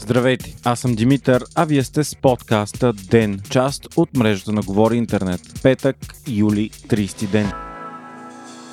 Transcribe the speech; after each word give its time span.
Здравейте, 0.00 0.56
аз 0.64 0.80
съм 0.80 0.94
Димитър, 0.94 1.44
а 1.54 1.64
вие 1.64 1.84
сте 1.84 2.04
с 2.04 2.16
подкаста 2.16 2.92
ДЕН, 2.92 3.40
част 3.50 3.88
от 3.96 4.16
мрежата 4.16 4.52
на 4.52 4.62
Говори 4.62 4.96
Интернет. 4.96 5.40
Петък, 5.62 5.96
юли, 6.28 6.70
30 6.70 7.26
ден. 7.26 7.69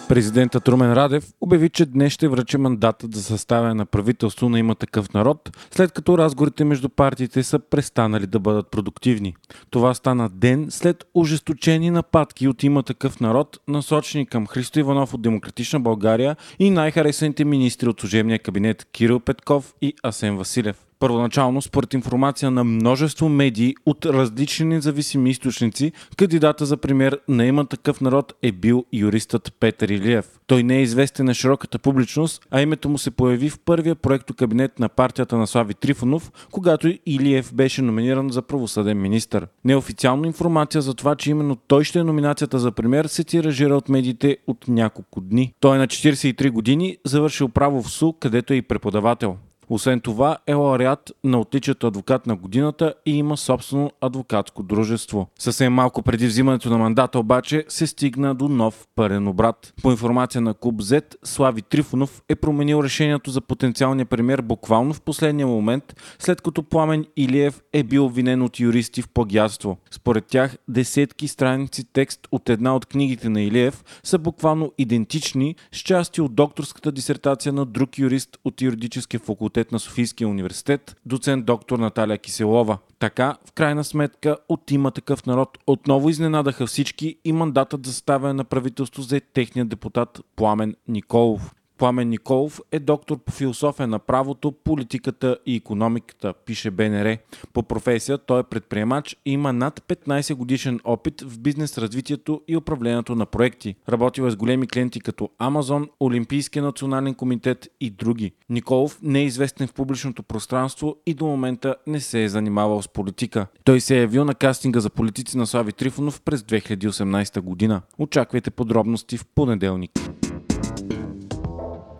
Президентът 0.10 0.68
Румен 0.68 0.94
Радев 0.94 1.28
обяви, 1.42 1.70
че 1.70 1.86
днес 1.86 2.14
ще 2.14 2.28
връчи 2.28 2.58
мандата 2.58 3.08
за 3.14 3.23
съставяне 3.23 3.73
на 3.73 3.86
правителство 3.86 4.50
на 4.50 4.60
има 4.60 4.76
такъв 4.76 5.14
народ, 5.14 5.58
след 5.72 5.91
като 5.91 6.18
разговорите 6.18 6.64
между 6.64 6.90
партиите 6.90 7.44
са 7.44 7.60
престанали 7.60 8.28
да 8.28 8.40
бъдат 8.40 8.72
продуктивни. 8.72 9.36
Това 9.70 9.94
стана 9.94 10.30
ден 10.30 10.68
след 10.70 11.05
ожесточени 11.14 11.90
нападки 11.90 12.48
от 12.48 12.64
има 12.64 12.84
такъв 12.84 13.20
народ, 13.20 13.58
насочени 13.68 14.26
към 14.26 14.48
Христо 14.48 14.80
Иванов 14.80 15.14
от 15.14 15.22
Демократична 15.22 15.80
България 15.80 16.36
и 16.59 16.70
най-харесаните 16.70 17.45
министри 17.45 17.89
от 17.89 18.00
служебния 18.00 18.39
кабинет 18.39 18.88
Кирил 18.92 19.20
Петков 19.20 19.73
и 19.81 19.94
Асен 20.03 20.38
Василев. 20.38 20.87
Първоначално, 21.00 21.62
според 21.62 21.94
информация 21.94 22.52
на 22.52 22.64
множество 22.64 23.30
медии 23.30 23.76
от 23.86 24.06
различни 24.06 24.66
независими 24.66 25.30
източници, 25.30 25.92
кандидата 26.18 26.66
за 26.66 26.78
премьер 26.78 27.20
на 27.28 27.46
има 27.46 27.66
такъв 27.66 28.02
народ 28.02 28.34
е 28.42 28.52
бил 28.52 28.86
юристът 28.94 29.54
Петър 29.60 29.90
Илиев. 29.90 30.26
Той 30.48 30.64
не 30.64 30.78
е 30.78 30.82
известен 30.82 31.26
на 31.26 31.34
широката 31.34 31.80
публичност, 31.80 32.48
а 32.52 32.62
името 32.62 32.90
му 32.90 32.98
се 32.98 33.12
появи 33.12 33.50
в 33.50 33.60
първия 33.60 33.96
проекто 33.96 34.34
кабинет 34.34 34.80
на 34.80 34.90
партията 34.90 35.38
на 35.38 35.48
Слави 35.48 35.73
Трифонов, 35.73 36.32
когато 36.52 36.94
Илиев 37.06 37.54
беше 37.54 37.82
номиниран 37.82 38.30
за 38.30 38.42
правосъден 38.42 39.02
министр. 39.02 39.48
Неофициална 39.66 40.28
информация 40.28 40.82
за 40.82 40.94
това, 40.94 41.16
че 41.16 41.32
именно 41.32 41.56
той 41.56 41.84
ще 41.84 42.00
е 42.00 42.04
номинацията 42.04 42.59
за 42.59 42.72
премьер, 42.72 43.06
се 43.06 43.23
тиражира 43.23 43.76
от 43.76 43.90
медиите 43.90 44.38
от 44.48 44.68
няколко 44.68 45.22
дни. 45.22 45.54
Той 45.59 45.76
е 45.76 45.80
на 45.80 45.88
43 45.88 46.52
години, 46.52 46.98
завършил 47.06 47.50
право 47.50 47.84
в 47.84 47.92
СУ, 47.92 48.14
където 48.14 48.54
е 48.54 48.56
и 48.56 48.61
преподавател. 48.61 49.38
Освен 49.70 50.00
това 50.00 50.38
е 50.48 50.54
лауреат 50.54 51.12
на 51.23 51.40
отличието 51.40 51.88
адвокат 51.88 52.28
на 52.28 52.36
годината 52.36 52.94
и 53.06 53.18
има 53.18 53.38
собствено 53.38 53.92
адвокатско 54.02 54.64
дружество. 54.64 55.28
Съвсем 55.40 55.73
малко 55.73 56.02
преди 56.02 56.28
взимането 56.28 56.70
на 56.70 56.78
мандата 56.78 57.20
обаче 57.20 57.66
се 57.68 57.88
стигна 57.88 58.36
до 58.36 58.48
нов 58.48 58.88
пърен 58.95 59.28
обрат. 59.28 59.73
По 59.84 59.92
информация 59.92 60.42
на 60.42 60.54
Клуб 60.54 60.82
Z, 60.82 61.16
Слави 61.23 61.62
Трифонов 61.62 62.22
е 62.30 62.36
променил 62.36 62.84
решението 62.84 63.32
за 63.32 63.42
потенциалния 63.42 64.06
премьер 64.06 64.42
буквално 64.42 64.94
в 64.94 65.02
последния 65.02 65.48
момент, 65.48 65.95
след 66.20 66.42
като 66.42 66.64
Пламен 66.64 67.06
Илиев 67.18 67.62
е 67.73 67.84
бил 67.84 68.06
обвинен 68.06 68.42
от 68.42 68.60
юристи 68.60 69.02
в 69.02 69.10
плагиатство. 69.10 69.78
Според 69.92 70.26
тях 70.26 70.58
десетки 70.68 71.28
страници 71.28 71.84
текст 71.94 72.28
от 72.32 72.50
една 72.50 72.76
от 72.76 72.86
книгите 72.86 73.30
на 73.30 73.42
Илиев 73.42 73.84
са 74.04 74.20
буквално 74.20 74.72
идентични 74.78 75.56
с 75.72 75.78
части 75.78 76.22
от 76.22 76.36
докторската 76.36 76.92
дисертация 76.92 77.54
на 77.54 77.66
друг 77.66 77.98
юрист 77.98 78.38
от 78.45 78.62
юридическия 78.62 79.20
факултет 79.20 79.56
факултет 79.58 79.72
на 79.72 79.80
Софийския 79.80 80.27
университет, 80.27 80.95
доцент 81.05 81.45
доктор 81.45 81.80
Наталия 81.80 82.17
Киселова. 82.17 82.77
Така, 83.00 83.38
в 83.45 83.52
крайна 83.52 83.83
сметка, 83.83 84.38
от 84.49 84.72
има 84.72 84.91
такъв 84.91 85.25
народ 85.25 85.58
отново 85.67 86.09
изненадаха 86.09 86.67
всички 86.67 87.16
и 87.25 87.33
мандатът 87.33 87.86
за 87.86 87.94
ставане 87.94 88.33
на 88.33 88.44
правителство 88.44 89.02
за 89.02 89.22
техния 89.33 89.66
депутат 89.66 90.22
Пламен 90.36 90.75
Николов. 90.88 91.53
Пламен 91.78 92.09
Николов 92.09 92.61
е 92.72 92.80
доктор 92.80 93.17
по 93.17 93.31
философия 93.31 93.88
на 93.88 94.00
правото, 94.00 94.52
политиката 94.52 95.38
и 95.45 95.56
економиката, 95.56 96.33
пише 96.45 96.72
БНР. 96.72 97.17
По 97.53 97.64
професия 97.64 98.17
той 98.17 98.39
е 98.39 98.44
предприемач 98.44 99.17
и 99.25 99.31
има 99.31 99.53
над 99.53 99.80
15 99.80 100.33
годишен 100.33 100.80
опит 100.83 101.22
в 101.22 101.39
бизнес 101.39 101.78
развитието 101.78 102.42
и 102.48 102.58
управлението 102.58 103.16
на 103.16 103.25
проекти. 103.25 103.75
Работил 103.89 104.23
е 104.23 104.31
с 104.31 104.36
големи 104.36 104.67
клиенти 104.67 105.00
като 105.00 105.30
Амазон, 105.39 105.89
Олимпийския 106.00 106.64
национален 106.64 107.14
комитет 107.14 107.67
и 107.80 107.89
други. 107.89 108.31
Николов 108.50 109.00
не 109.02 109.20
е 109.20 109.25
известен 109.25 109.67
в 109.67 109.73
публичното 109.73 110.23
пространство 110.23 110.95
и 111.05 111.14
до 111.14 111.25
момента 111.25 111.76
не 111.88 111.99
се 111.99 112.23
е 112.23 112.30
занимавал 112.30 112.82
с 112.82 112.88
политика. 112.88 113.48
Той 113.64 113.82
се 113.82 113.98
е 113.98 114.02
явил 114.02 114.26
на 114.26 114.36
кастинга 114.36 114.80
за 114.80 114.89
политици 114.89 115.38
на 115.38 115.48
Слави 115.48 115.73
Трифонов 115.73 116.21
през 116.21 116.42
2018 116.42 117.42
година. 117.42 117.82
Очаквайте 117.98 118.52
подробности 118.52 119.17
в 119.17 119.26
понеделник. 119.26 119.92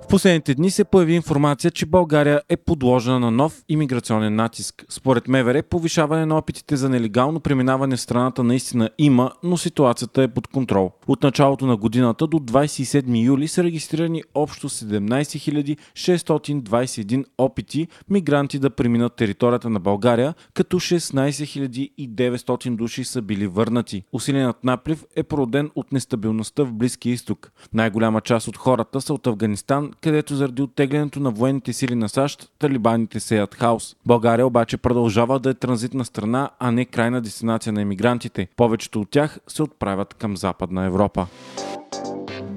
В 0.08 0.10
последните 0.10 0.56
дни 0.56 0.72
се 0.72 0.84
появи 0.84 1.14
информация, 1.14 1.72
че 1.72 1.86
България 1.86 2.42
е 2.50 2.58
подложена 2.58 3.20
на 3.20 3.32
нов 3.32 3.64
имиграционен 3.70 4.36
натиск. 4.36 4.86
Според 4.90 5.28
МВР, 5.28 5.64
повишаване 5.64 6.26
на 6.26 6.38
опитите 6.38 6.76
за 6.76 6.90
нелегално 6.90 7.40
преминаване 7.40 7.96
в 7.96 8.02
страната 8.02 8.44
наистина 8.44 8.90
има, 8.98 9.32
но 9.44 9.58
ситуацията 9.58 10.24
е 10.24 10.28
под 10.28 10.48
контрол. 10.48 10.92
От 11.08 11.24
началото 11.24 11.66
на 11.66 11.78
годината 11.78 12.28
до 12.28 12.38
27 12.38 13.26
юли 13.26 13.48
са 13.48 13.64
регистрирани 13.64 14.24
общо 14.36 14.70
17 14.70 15.78
621 15.94 17.26
опити 17.38 17.88
мигранти 18.10 18.60
да 18.60 18.70
преминат 18.70 19.16
територията 19.16 19.70
на 19.70 19.80
България, 19.80 20.34
като 20.54 20.80
16 20.80 21.92
900 22.00 22.76
души 22.76 23.04
са 23.04 23.22
били 23.22 23.48
върнати. 23.48 24.04
Усиленият 24.12 24.64
наплив 24.64 25.06
е 25.16 25.24
породен 25.24 25.70
от 25.76 25.92
нестабилността 25.92 26.64
в 26.64 26.74
Близкия 26.74 27.14
изток. 27.14 27.52
Най-голяма 27.74 28.22
част 28.22 28.48
от 28.48 28.58
хората 28.58 29.02
са 29.02 29.14
от 29.14 29.28
Афганистан, 29.28 29.92
където 30.02 30.36
заради 30.36 30.62
оттеглянето 30.62 31.20
на 31.20 31.32
военните 31.32 31.74
сили 31.74 31.96
на 31.96 32.10
САЩ, 32.10 32.52
талибаните 32.60 33.20
сеят 33.20 33.56
хаос. 33.56 33.96
България 34.06 34.48
обаче 34.48 34.78
продължава 34.78 35.40
да 35.40 35.50
е 35.50 35.54
транзитна 35.54 36.06
страна, 36.06 36.50
а 36.60 36.72
не 36.72 36.86
крайна 36.86 37.22
дестинация 37.22 37.74
на 37.74 37.82
емигрантите. 37.82 38.48
Повечето 38.56 39.02
от 39.02 39.10
тях 39.10 39.40
се 39.48 39.64
отправят 39.64 40.14
към 40.14 40.38
Западна 40.38 40.86
Европа. 40.86 41.28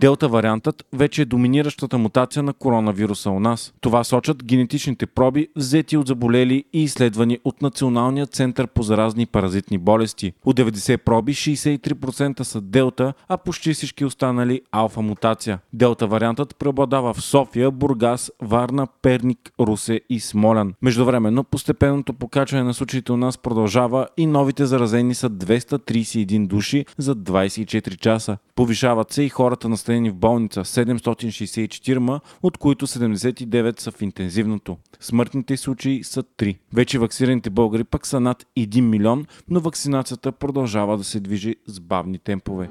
Делта 0.00 0.28
вариантът 0.28 0.84
вече 0.92 1.22
е 1.22 1.24
доминиращата 1.24 1.98
мутация 1.98 2.42
на 2.42 2.52
коронавируса 2.52 3.30
у 3.30 3.40
нас. 3.40 3.72
Това 3.80 4.04
сочат 4.04 4.44
генетичните 4.44 5.06
проби, 5.06 5.48
взети 5.56 5.96
от 5.96 6.06
заболели 6.06 6.64
и 6.72 6.82
изследвани 6.82 7.38
от 7.44 7.62
Националния 7.62 8.26
център 8.26 8.66
по 8.66 8.82
заразни 8.82 9.26
паразитни 9.26 9.78
болести. 9.78 10.32
От 10.44 10.56
90 10.56 10.96
проби 10.96 11.34
63% 11.34 12.42
са 12.42 12.60
делта, 12.60 13.12
а 13.28 13.36
почти 13.36 13.72
всички 13.72 14.04
останали 14.04 14.60
алфа 14.72 15.02
мутация. 15.02 15.58
Делта 15.72 16.06
вариантът 16.06 16.56
преобладава 16.56 17.14
в 17.14 17.20
София, 17.20 17.70
Бургас, 17.70 18.32
Варна, 18.42 18.86
Перник, 19.02 19.52
Русе 19.60 20.00
и 20.10 20.20
Смолян. 20.20 20.74
Междувременно 20.82 21.44
постепенното 21.44 22.12
покачване 22.12 22.64
на 22.64 22.74
случаите 22.74 23.12
у 23.12 23.16
нас 23.16 23.38
продължава 23.38 24.08
и 24.16 24.26
новите 24.26 24.66
заразени 24.66 25.14
са 25.14 25.30
231 25.30 26.46
души 26.46 26.86
за 26.98 27.16
24 27.16 27.96
часа. 27.96 28.36
Повишават 28.54 29.12
се 29.12 29.22
и 29.22 29.28
хората 29.28 29.68
на 29.68 29.76
настанени 29.90 30.10
в 30.10 30.14
болница 30.14 30.60
764, 30.60 32.20
от 32.42 32.58
които 32.58 32.86
79 32.86 33.80
са 33.80 33.90
в 33.90 34.02
интензивното. 34.02 34.76
Смъртните 35.00 35.56
случаи 35.56 36.04
са 36.04 36.22
3. 36.22 36.58
Вече 36.72 36.98
вакцираните 36.98 37.50
българи 37.50 37.84
пък 37.84 38.06
са 38.06 38.20
над 38.20 38.46
1 38.58 38.80
милион, 38.80 39.26
но 39.48 39.60
вакцинацията 39.60 40.32
продължава 40.32 40.96
да 40.96 41.04
се 41.04 41.20
движи 41.20 41.56
с 41.66 41.80
бавни 41.80 42.18
темпове 42.18 42.68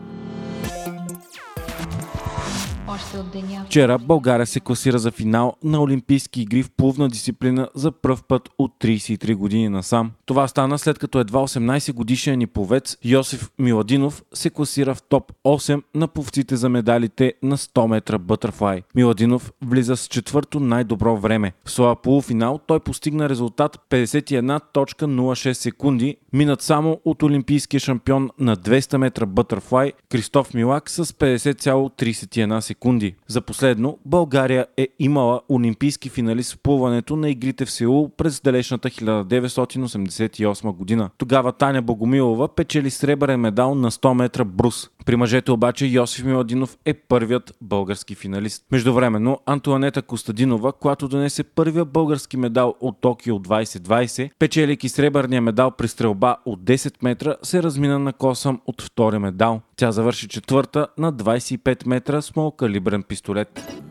още 3.00 3.18
от 3.18 3.32
деня. 3.32 3.64
Вчера 3.66 3.98
България 3.98 4.48
се 4.48 4.60
класира 4.60 5.00
за 5.00 5.12
финал 5.12 5.56
на 5.64 5.82
Олимпийски 5.82 6.42
игри 6.42 6.64
в 6.64 6.72
плувна 6.72 7.10
дисциплина 7.10 7.70
за 7.76 7.92
пръв 7.92 8.24
път 8.24 8.50
от 8.58 8.72
33 8.80 9.36
години 9.36 9.70
насам. 9.70 10.12
Това 10.26 10.48
стана 10.48 10.80
след 10.80 11.00
като 11.00 11.20
едва 11.20 11.40
18 11.40 11.94
годишен 11.94 12.40
ни 12.40 12.48
повец 12.48 12.98
Йосиф 13.04 13.50
Миладинов 13.60 14.24
се 14.34 14.50
класира 14.50 14.96
в 14.96 15.02
топ 15.02 15.32
8 15.46 15.84
на 15.96 16.08
повците 16.08 16.56
за 16.56 16.70
медалите 16.70 17.34
на 17.44 17.58
100 17.58 17.88
метра 17.88 18.18
бътърфлай. 18.18 18.82
Миладинов 18.96 19.52
влиза 19.66 19.98
с 19.98 20.08
четвърто 20.08 20.60
най-добро 20.60 21.18
време. 21.18 21.54
В 21.66 21.72
своя 21.72 21.96
полуфинал 21.96 22.60
той 22.68 22.80
постигна 22.80 23.30
резултат 23.30 23.80
51.06 23.90 25.54
секунди, 25.54 26.18
минат 26.34 26.62
само 26.62 27.00
от 27.06 27.24
олимпийския 27.24 27.80
шампион 27.80 28.30
на 28.40 28.58
200 28.58 28.98
метра 28.98 29.26
бътърфлай 29.26 29.92
Кристоф 30.10 30.54
Милак 30.54 30.90
с 30.90 31.06
50,31 31.06 32.60
секунди 32.60 32.89
секунди. 32.90 33.16
За 33.28 33.42
последно, 33.42 33.98
България 34.06 34.66
е 34.78 34.88
имала 35.00 35.42
олимпийски 35.50 36.10
финалист 36.10 36.54
в 36.54 36.58
плуването 36.64 37.16
на 37.16 37.30
игрите 37.30 37.66
в 37.66 37.72
Сеул 37.72 38.10
през 38.18 38.42
далечната 38.42 38.90
1988 38.90 40.72
година. 40.72 41.10
Тогава 41.18 41.52
Таня 41.52 41.82
Богомилова 41.82 42.48
печели 42.56 42.90
сребърен 42.90 43.40
медал 43.40 43.76
на 43.76 43.92
100 43.92 44.14
метра 44.14 44.44
брус. 44.44 44.90
При 45.10 45.16
мъжете 45.16 45.52
обаче 45.52 45.86
Йосиф 45.86 46.26
Миладинов 46.26 46.78
е 46.86 46.94
първият 46.94 47.58
български 47.62 48.16
финалист. 48.16 48.66
Междувременно 48.72 49.40
Антуанета 49.46 50.02
Костадинова, 50.02 50.72
която 50.72 51.08
донесе 51.08 51.44
първия 51.44 51.86
български 51.86 52.38
медал 52.38 52.76
от 52.80 53.02
Токио 53.02 53.40
2020, 53.40 54.30
печелики 54.40 54.90
сребърния 54.90 55.42
медал 55.42 55.72
при 55.72 55.88
стрелба 55.88 56.38
от 56.46 56.60
10 56.60 56.94
метра, 57.04 57.36
се 57.44 57.64
размина 57.64 58.00
на 58.00 58.14
косъм 58.14 58.62
от 58.66 58.82
втори 58.82 59.20
медал. 59.20 59.62
Тя 59.76 59.92
завърши 59.92 60.28
четвърта 60.28 60.88
на 60.98 61.14
25 61.14 61.88
метра 61.88 62.22
с 62.22 62.36
малкалибрен 62.36 63.04
пистолет. 63.04 63.82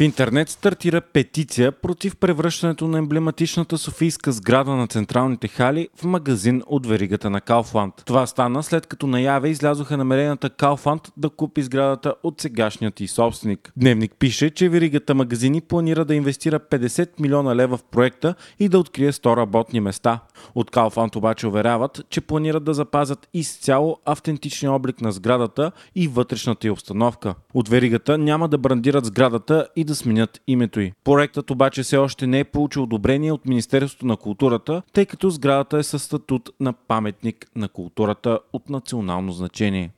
В 0.00 0.02
интернет 0.02 0.48
стартира 0.48 1.00
петиция 1.00 1.72
против 1.72 2.16
превръщането 2.16 2.88
на 2.88 2.98
емблематичната 2.98 3.78
софийска 3.78 4.32
сграда 4.32 4.70
на 4.70 4.86
централните 4.86 5.48
хали 5.48 5.88
в 5.96 6.04
магазин 6.04 6.62
от 6.66 6.86
веригата 6.86 7.30
на 7.30 7.40
Кауфланд. 7.40 7.94
Това 8.06 8.26
стана 8.26 8.62
след 8.62 8.86
като 8.86 9.06
наяве 9.06 9.48
излязоха 9.48 9.96
намеренията 9.96 10.50
Кауфланд 10.50 11.12
да 11.16 11.30
купи 11.30 11.62
сградата 11.62 12.14
от 12.22 12.40
сегашният 12.40 13.00
и 13.00 13.08
собственик. 13.08 13.72
Дневник 13.76 14.12
пише, 14.18 14.50
че 14.50 14.68
веригата 14.68 15.14
магазини 15.14 15.60
планира 15.60 16.04
да 16.04 16.14
инвестира 16.14 16.60
50 16.60 17.08
милиона 17.20 17.56
лева 17.56 17.76
в 17.76 17.84
проекта 17.84 18.34
и 18.58 18.68
да 18.68 18.78
открие 18.78 19.12
100 19.12 19.36
работни 19.36 19.80
места. 19.80 20.20
От 20.54 20.70
Кауфланд 20.70 21.16
обаче 21.16 21.46
уверяват, 21.46 22.00
че 22.10 22.20
планират 22.20 22.64
да 22.64 22.74
запазят 22.74 23.28
изцяло 23.34 23.98
автентичния 24.04 24.72
облик 24.72 25.00
на 25.00 25.12
сградата 25.12 25.72
и 25.94 26.08
вътрешната 26.08 26.66
й 26.66 26.70
обстановка. 26.70 27.34
От 27.54 27.68
веригата 27.68 28.18
няма 28.18 28.48
да 28.48 28.58
брандират 28.58 29.04
сградата 29.04 29.68
и 29.76 29.89
да 29.90 29.94
сменят 29.96 30.40
името 30.46 30.80
й. 30.80 30.92
Проектът 31.04 31.50
обаче 31.50 31.82
все 31.82 31.96
още 31.96 32.26
не 32.26 32.38
е 32.38 32.44
получил 32.44 32.82
одобрение 32.82 33.32
от 33.32 33.46
Министерството 33.46 34.06
на 34.06 34.16
културата, 34.16 34.82
тъй 34.92 35.06
като 35.06 35.30
сградата 35.30 35.78
е 35.78 35.82
със 35.82 36.02
статут 36.02 36.50
на 36.60 36.72
паметник 36.72 37.46
на 37.56 37.68
културата 37.68 38.38
от 38.52 38.70
национално 38.70 39.32
значение. 39.32 39.90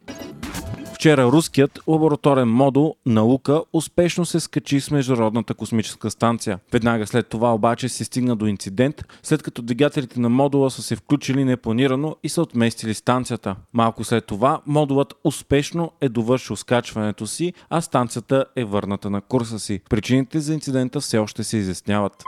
Вчера 1.03 1.25
руският 1.25 1.81
лабораторен 1.89 2.49
модул 2.49 2.95
наука 3.07 3.63
успешно 3.73 4.25
се 4.25 4.41
скачи 4.41 4.81
с 4.81 4.91
Международната 4.91 5.55
космическа 5.55 6.11
станция. 6.11 6.59
Веднага 6.73 7.07
след 7.07 7.29
това 7.29 7.55
обаче 7.55 7.89
се 7.89 8.05
стигна 8.05 8.37
до 8.37 8.47
инцидент, 8.47 9.05
след 9.23 9.43
като 9.43 9.63
двигателите 9.63 10.21
на 10.21 10.29
модула 10.29 10.71
са 10.71 10.83
се 10.83 10.97
включили 10.97 11.45
непланирано 11.45 12.17
и 12.23 12.29
са 12.29 12.43
отместили 12.43 12.95
станцията. 12.95 13.57
Малко 13.73 14.05
след 14.05 14.27
това 14.27 14.61
модулът 14.67 15.15
успешно 15.25 15.93
е 16.01 16.09
довършил 16.09 16.57
скачването 16.57 17.27
си, 17.27 17.53
а 17.71 17.81
станцията 17.81 18.45
е 18.57 18.65
върната 18.65 19.11
на 19.11 19.21
курса 19.21 19.59
си. 19.59 19.81
Причините 19.91 20.41
за 20.41 20.55
инцидента 20.55 21.01
все 21.01 21.19
още 21.19 21.45
се 21.45 21.57
изясняват. 21.57 22.23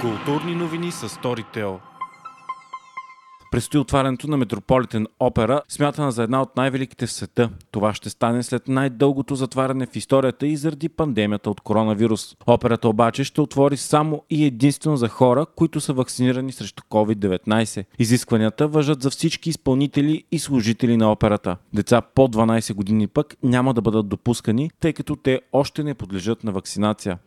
Културни 0.00 0.54
новини 0.54 0.92
с 0.92 1.08
Storytel 1.08 1.78
Предстои 3.50 3.80
отварянето 3.80 4.28
на 4.28 4.36
Метрополитен 4.36 5.06
опера, 5.20 5.62
смятана 5.68 6.12
за 6.12 6.22
една 6.22 6.42
от 6.42 6.56
най-великите 6.56 7.06
в 7.06 7.12
света. 7.12 7.50
Това 7.70 7.94
ще 7.94 8.10
стане 8.10 8.42
след 8.42 8.68
най-дългото 8.68 9.34
затваряне 9.34 9.86
в 9.86 9.96
историята 9.96 10.46
и 10.46 10.56
заради 10.56 10.88
пандемията 10.88 11.50
от 11.50 11.60
коронавирус. 11.60 12.36
Операта 12.46 12.88
обаче 12.88 13.24
ще 13.24 13.40
отвори 13.40 13.76
само 13.76 14.22
и 14.30 14.44
единствено 14.44 14.96
за 14.96 15.08
хора, 15.08 15.46
които 15.56 15.80
са 15.80 15.92
вакцинирани 15.92 16.52
срещу 16.52 16.82
COVID-19. 16.90 17.84
Изискванията 17.98 18.68
въжат 18.68 19.02
за 19.02 19.10
всички 19.10 19.50
изпълнители 19.50 20.24
и 20.32 20.38
служители 20.38 20.96
на 20.96 21.12
операта. 21.12 21.56
Деца 21.74 22.00
по 22.00 22.28
12 22.28 22.74
години 22.74 23.06
пък 23.06 23.36
няма 23.42 23.74
да 23.74 23.80
бъдат 23.80 24.08
допускани, 24.08 24.70
тъй 24.80 24.92
като 24.92 25.16
те 25.16 25.40
още 25.52 25.82
не 25.82 25.94
подлежат 25.94 26.44
на 26.44 26.52
вакцинация. 26.52 27.18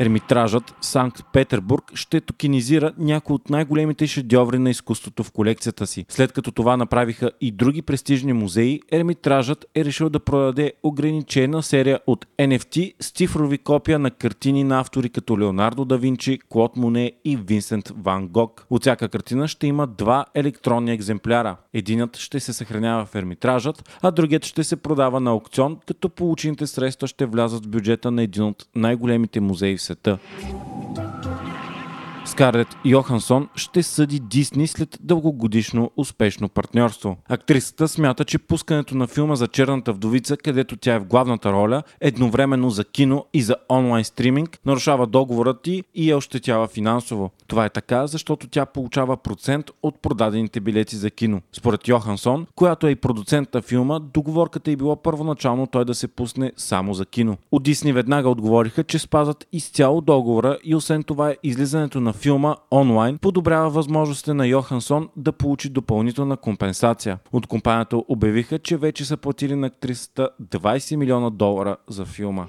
Ермитражът 0.00 0.74
Санкт-Петербург 0.80 1.92
ще 1.94 2.20
токенизира 2.20 2.92
някои 2.98 3.34
от 3.34 3.50
най-големите 3.50 4.06
шедьоври 4.06 4.58
на 4.58 4.70
изкуството 4.70 5.24
в 5.24 5.32
колекцията 5.32 5.86
си. 5.86 6.04
След 6.08 6.32
като 6.32 6.52
това 6.52 6.76
направиха 6.76 7.30
и 7.40 7.50
други 7.52 7.82
престижни 7.82 8.32
музеи, 8.32 8.80
Ермитражът 8.92 9.66
е 9.74 9.84
решил 9.84 10.10
да 10.10 10.20
продаде 10.20 10.72
ограничена 10.82 11.62
серия 11.62 12.00
от 12.06 12.26
NFT 12.38 12.92
с 13.00 13.10
цифрови 13.10 13.58
копия 13.58 13.98
на 13.98 14.10
картини 14.10 14.64
на 14.64 14.80
автори 14.80 15.08
като 15.08 15.38
Леонардо 15.38 15.84
да 15.84 15.98
Винчи, 15.98 16.38
Клод 16.48 16.76
Моне 16.76 17.12
и 17.24 17.36
Винсент 17.36 17.92
Ван 18.02 18.28
Гог. 18.28 18.66
От 18.70 18.82
всяка 18.82 19.08
картина 19.08 19.48
ще 19.48 19.66
има 19.66 19.86
два 19.86 20.24
електронни 20.34 20.92
екземпляра. 20.92 21.56
Единът 21.74 22.16
ще 22.16 22.40
се 22.40 22.52
съхранява 22.52 23.04
в 23.06 23.14
Ермитражът, 23.14 23.98
а 24.02 24.10
другият 24.10 24.44
ще 24.44 24.64
се 24.64 24.76
продава 24.76 25.20
на 25.20 25.30
аукцион, 25.30 25.78
като 25.86 26.08
получените 26.08 26.66
средства 26.66 27.06
ще 27.06 27.26
влязат 27.26 27.66
в 27.66 27.68
бюджета 27.68 28.10
на 28.10 28.22
един 28.22 28.42
от 28.42 28.66
най-големите 28.74 29.40
музеи 29.40 29.76
в 29.76 29.89
света. 29.90 30.18
Скарлет 32.24 32.68
Йохансон 32.84 33.48
ще 33.54 33.82
съди 33.82 34.20
Дисни 34.20 34.66
след 34.66 34.98
дългогодишно 35.00 35.90
успешно 35.96 36.48
партньорство. 36.48 37.16
Актрисата 37.28 37.88
смята, 37.88 38.24
че 38.24 38.38
пускането 38.38 38.96
на 38.96 39.06
филма 39.06 39.34
за 39.34 39.48
Черната 39.48 39.92
вдовица, 39.92 40.36
където 40.36 40.76
тя 40.76 40.94
е 40.94 40.98
в 40.98 41.04
главната 41.04 41.52
роля, 41.52 41.82
едновременно 42.00 42.70
за 42.70 42.84
кино 42.84 43.26
и 43.34 43.42
за 43.42 43.56
онлайн 43.70 44.04
стриминг, 44.04 44.58
нарушава 44.66 45.06
договорът 45.06 45.62
ти 45.62 45.82
и 45.94 46.10
я 46.10 46.16
ощетява 46.16 46.68
финансово. 46.68 47.30
Това 47.50 47.64
е 47.64 47.70
така, 47.70 48.06
защото 48.06 48.48
тя 48.48 48.66
получава 48.66 49.16
процент 49.16 49.70
от 49.82 50.02
продадените 50.02 50.60
билети 50.60 50.96
за 50.96 51.10
кино. 51.10 51.40
Според 51.52 51.88
Йохансон, 51.88 52.46
която 52.54 52.86
е 52.86 52.90
и 52.90 52.96
продуцент 52.96 53.54
на 53.54 53.62
филма, 53.62 53.98
договорката 53.98 54.70
е 54.70 54.76
била 54.76 54.96
първоначално 54.96 55.66
той 55.66 55.84
да 55.84 55.94
се 55.94 56.08
пусне 56.08 56.52
само 56.56 56.94
за 56.94 57.06
кино. 57.06 57.36
От 57.52 57.62
Дисни 57.62 57.92
веднага 57.92 58.28
отговориха, 58.28 58.84
че 58.84 58.98
спазват 58.98 59.46
изцяло 59.52 60.00
договора 60.00 60.58
и 60.64 60.74
освен 60.74 61.02
това 61.02 61.34
излизането 61.42 62.00
на 62.00 62.12
филма 62.12 62.56
онлайн 62.72 63.18
подобрява 63.18 63.70
възможностите 63.70 64.34
на 64.34 64.46
Йохансон 64.46 65.08
да 65.16 65.32
получи 65.32 65.68
допълнителна 65.68 66.36
компенсация. 66.36 67.18
От 67.32 67.46
компанията 67.46 67.96
обявиха, 68.08 68.58
че 68.58 68.76
вече 68.76 69.04
са 69.04 69.16
платили 69.16 69.54
на 69.54 69.66
актрисата 69.66 70.28
20 70.42 70.96
милиона 70.96 71.30
долара 71.30 71.76
за 71.88 72.04
филма. 72.04 72.46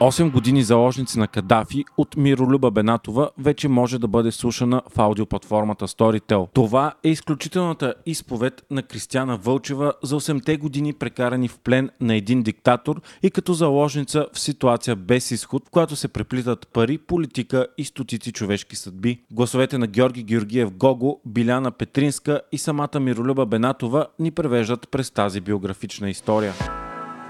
8 0.00 0.30
години 0.30 0.62
заложници 0.62 1.18
на 1.18 1.28
Кадафи 1.28 1.84
от 1.96 2.16
Миролюба 2.16 2.70
Бенатова 2.70 3.30
вече 3.38 3.68
може 3.68 3.98
да 3.98 4.08
бъде 4.08 4.32
слушана 4.32 4.82
в 4.96 4.98
аудиоплатформата 4.98 5.88
Storytel. 5.88 6.48
Това 6.54 6.94
е 7.04 7.08
изключителната 7.08 7.94
изповед 8.06 8.64
на 8.70 8.82
Кристияна 8.82 9.36
Вълчева 9.36 9.92
за 10.02 10.20
8-те 10.20 10.56
години 10.56 10.92
прекарани 10.92 11.48
в 11.48 11.58
плен 11.58 11.90
на 12.00 12.14
един 12.14 12.42
диктатор 12.42 13.00
и 13.22 13.30
като 13.30 13.52
заложница 13.52 14.26
в 14.32 14.38
ситуация 14.38 14.96
без 14.96 15.30
изход, 15.30 15.62
в 15.66 15.70
която 15.70 15.96
се 15.96 16.08
преплитат 16.08 16.68
пари, 16.68 16.98
политика 16.98 17.66
и 17.78 17.84
стотици 17.84 18.32
човешки 18.32 18.76
съдби. 18.76 19.20
Гласовете 19.30 19.78
на 19.78 19.86
Георги 19.86 20.22
Георгиев 20.22 20.70
Гого, 20.70 21.20
Биляна 21.26 21.70
Петринска 21.70 22.40
и 22.52 22.58
самата 22.58 23.00
Миролюба 23.00 23.46
Бенатова 23.46 24.06
ни 24.18 24.30
превеждат 24.30 24.88
през 24.90 25.10
тази 25.10 25.40
биографична 25.40 26.10
история. 26.10 26.52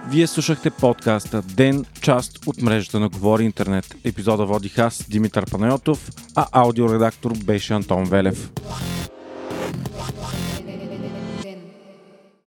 Вие 0.09 0.27
слушахте 0.27 0.71
подкаста 0.71 1.43
Ден, 1.43 1.85
част 2.01 2.47
от 2.47 2.63
мрежата 2.63 3.01
на 3.01 3.09
Говори 3.09 3.45
Интернет. 3.45 3.97
Епизода 4.05 4.47
водих 4.47 4.79
аз, 4.79 5.05
Димитър 5.11 5.51
Панайотов, 5.51 6.11
а 6.35 6.47
аудиоредактор 6.53 7.33
беше 7.45 7.73
Антон 7.75 8.05
Велев. 8.05 8.51